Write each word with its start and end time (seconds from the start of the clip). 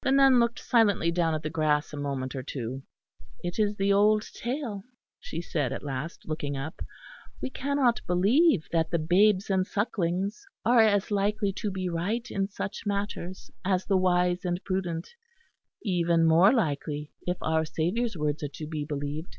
The 0.00 0.12
nun 0.12 0.40
looked 0.40 0.60
silently 0.60 1.10
down 1.10 1.34
at 1.34 1.42
the 1.42 1.50
grass 1.50 1.92
a 1.92 1.98
moment 1.98 2.34
or 2.34 2.42
two. 2.42 2.84
"It 3.44 3.58
is 3.58 3.76
the 3.76 3.92
old 3.92 4.22
tale," 4.22 4.84
she 5.20 5.42
said 5.42 5.74
at 5.74 5.82
last, 5.82 6.26
looking 6.26 6.56
up; 6.56 6.80
"we 7.42 7.50
cannot 7.50 8.00
believe 8.06 8.66
that 8.72 8.90
the 8.90 8.98
babes 8.98 9.50
and 9.50 9.66
sucklings 9.66 10.46
are 10.64 10.80
as 10.80 11.10
likely 11.10 11.52
to 11.52 11.70
be 11.70 11.86
right 11.86 12.26
in 12.30 12.48
such 12.48 12.86
matters 12.86 13.50
as 13.62 13.84
the 13.84 13.98
wise 13.98 14.42
and 14.42 14.58
prudent 14.64 15.10
even 15.82 16.24
more 16.26 16.50
likely, 16.50 17.12
if 17.26 17.36
our 17.42 17.66
Saviour's 17.66 18.16
words 18.16 18.42
are 18.42 18.48
to 18.48 18.66
be 18.66 18.86
believed. 18.86 19.36